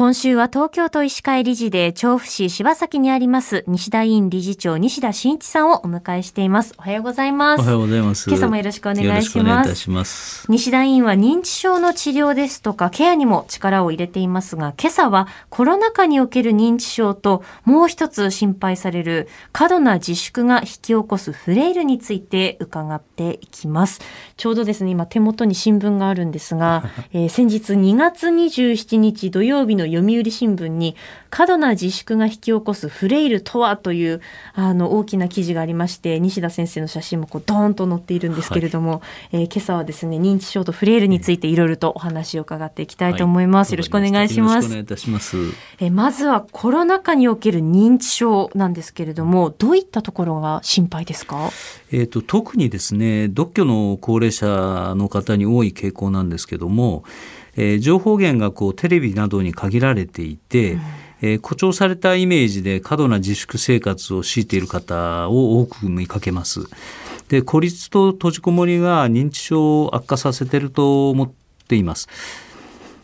[0.00, 6.72] 今週は東京都医師会理事で調布市柴崎にあります西田院理事長西田真一さんをお迎えしています。
[6.78, 7.60] おはようございます。
[7.60, 8.30] おはようございます。
[8.30, 9.38] 今朝もよろしくお願いし
[9.90, 10.46] ます。
[10.50, 24.00] 西田院は認知症の治療ですとかケアにも力を入れていますが今朝はコロナ禍における認知症ともう一つ心配される過度な自粛が引き起こすフレイルについて伺っていきます。
[24.38, 30.96] ちょうどですね今手元に新聞があるんですが、 えー、先日2月27日土曜日の読売新聞に
[31.28, 34.20] 過度な自粛が引き起こすフレイルとはという
[34.54, 39.00] あの大きな記事がありまして西田先生の写真もこうドーンと載っているんですけれども、はい、
[39.32, 44.66] えー、今朝はですね認知症とフレイルについていろいろとお話を伺っていきたいと思います、はい、よろしくお願いします。
[44.66, 45.36] お願いいたします。
[45.78, 51.50] えー、まずはコロナ禍における認知症なんですけれどもどういったところが心配ですか？
[51.92, 57.04] えーと、特にですね独居の高齢者の方に多い傾向なんですけども、
[57.60, 60.80] えー、情報源がこうテレビなどに限られていて、うん、
[61.20, 66.60] えー、誇張されたイメージで過度な自粛生活を強いている方を多く見かけます。
[67.28, 71.30] で孤立と閉じこもりが認知症を悪化させていると思っ
[71.68, 72.08] ています。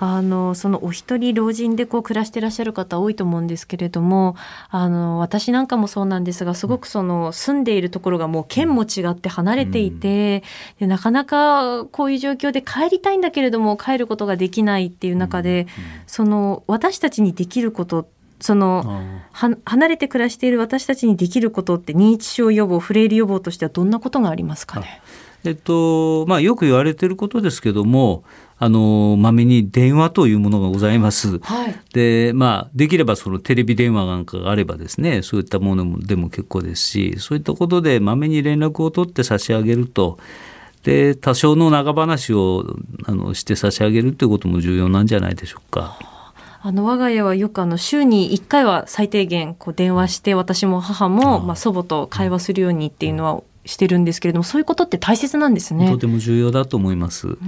[0.00, 4.36] あのそのお一人老人でこう暮らしていらっしゃる方多いと思うんですけれども
[4.70, 10.42] あの私なんかもそうなんですがすごくその住んでいるところがもう県も違って離れていて、
[10.78, 15.66] でなかなかこういう状況で帰りたいんだけれども帰ることができないっていう中で、
[16.06, 18.08] その私たちにできること
[18.40, 25.02] その離れて暮らしている私たちにできることって認知症予防フレイル予防としてはどんなことがありますかね？
[25.44, 28.24] えっとまあ、よく言われていることですけども
[28.58, 31.38] あのまめに電話というものがございます。
[31.38, 40.18] はい、でまあできればそのテレビ電話なんかがあればですねそういったものでも結構ですしそういったことでまめに連絡を取って差し上げると。
[40.84, 46.17] で多少の長話をあのして差し上げるということも重要なんじゃないでしょうか。
[46.60, 55.90] あの我が家はよくあの週に1回は最低限こう電話して私も母もまあ祖母と会話するようにっていうのはしてるんですけれどもそういうことって大切なんですね。
[55.90, 57.38] とても重要だと思います。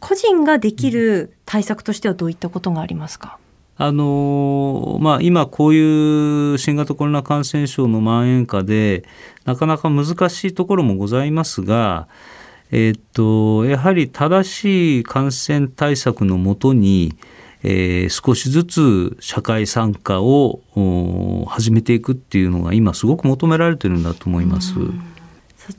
[0.00, 3.38] 個人ができる対策としてはどういったことがありますか、
[3.76, 9.04] あのまあ、今こういう新型コロナ感染症の蔓延下で
[9.44, 12.08] なかなか難しいところもございますが、
[12.72, 17.14] えっと、やはり正しい感染対策のもとに
[17.62, 20.60] えー、少しずつ社会参加を
[21.46, 24.74] 始めていくっていうのが今すごく求められてるんだと思います。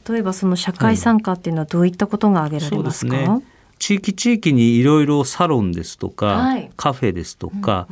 [0.07, 3.43] 例えばその社会参加っていうのはどういったことが挙げられますか、はいね、
[3.77, 7.87] 地域地域にいろいろサロンですとか、はい、カフェですとか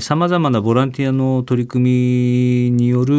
[0.00, 3.14] さまざまなボランティアの取り組みによる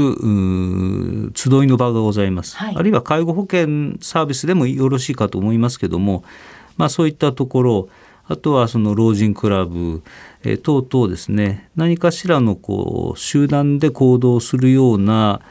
[1.33, 6.23] 集いの場がございます、はい、あるいは介護保険サービスでもよろしいかと思いますけども、
[6.75, 7.89] まあ、そういったところ
[8.27, 10.03] あとはその老人クラブ、
[10.43, 15.41] えー、等々ですね何かしらのこう集団で行動するような、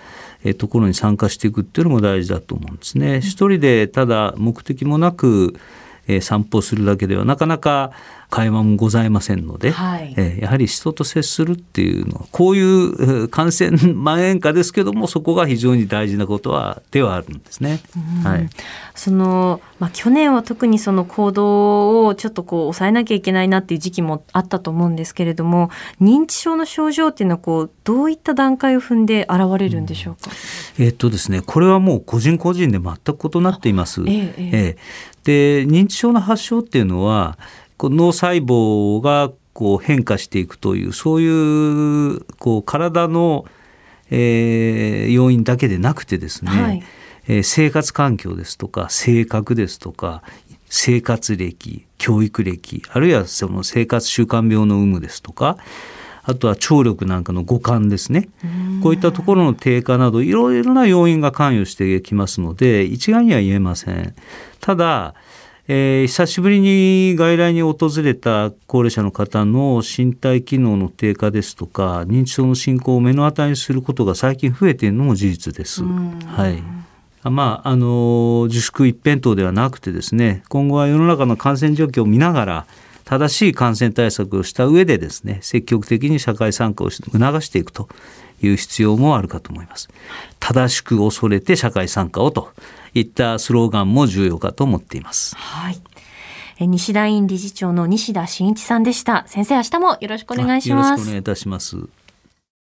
[0.44, 3.20] えー、ところに参加していくっていうのも大事だと思うんですね。
[3.20, 5.54] 一人でただ目的もなく、
[6.06, 7.92] えー、散歩するだけではなかなか
[8.31, 17.81] 会話もございませんので、はい、えー、やはり人と接するっていうのはこういう感染蔓延下ですけどもそこが非常に大事なことはではあるんですね。
[18.25, 18.48] はい、
[18.94, 25.70] そのまあ、去年は特にその行動をちょっとこう抑えなきゃいけないなっていう時期もあったと思うんですけれども
[26.00, 30.31] 認知症の症状っていうのはこうどういった段階を踏んで現れるんでしょうか、
[30.78, 34.00] うん、えー、っとですねこれはもう個人個人で全く異なっています。
[34.03, 37.38] えー、えー、で認知症の発症っていうのは
[37.76, 43.47] こう脳細胞がこう変化していくというそういうこう体の、
[44.10, 46.82] えー、要因だけでなくてですね、はい、
[47.28, 50.22] えー、生活環境ですとか性格ですとか
[50.69, 55.56] 生活歴教育歴あるいはその生活習慣病の有無ですとか
[56.26, 58.28] あとは聴力なんかの五感ですね。
[58.82, 64.15] こういったところの低下などいろいろな要因が関与してきますので一概には言えません。
[64.60, 65.15] ただ
[65.69, 75.83] えー、久しぶりに外来に訪れた高齢者の方の身体機能の低下ですとか認知症の進行を目の当たりにすることが最近増えているのも事実です。
[75.83, 76.63] はい
[77.28, 82.66] まあ、あの自粛一辺倒ではなくてですね今後は世の中の感染状況を見ながら
[83.06, 87.08] 正しい感染対策をした上でですね積極的に社会参加を促
[87.41, 87.88] していくと
[88.42, 89.88] いう必要もあるかと思います。
[90.41, 92.50] 正しく恐れて社会参加をと
[92.92, 95.36] いったスローガンも重要かと思っています。
[95.36, 95.80] はい。
[96.58, 99.24] 西田院理事長の西田真一さんでした。
[99.26, 100.88] 先生、明日もよろしくお願いします。
[100.88, 101.88] よろしくお願いいたします。